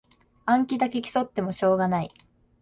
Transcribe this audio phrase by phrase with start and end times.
[0.47, 2.11] 暗記だけ競ってもしょうがない